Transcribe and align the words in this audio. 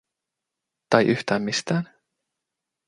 Tai 0.89 1.03
yhtään 1.05 1.41
mistään? 1.41 1.93